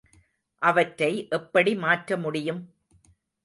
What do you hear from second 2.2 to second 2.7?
முடியும்?